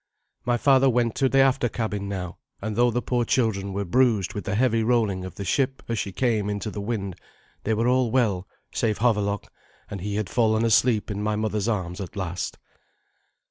[0.45, 4.33] My father went to the after cabin now, and though the poor children were bruised
[4.33, 7.15] with the heavy rolling of the ship as she came into the wind,
[7.65, 9.53] they were all well save Havelok,
[9.91, 12.57] and he had fallen asleep in my mother's arms at last.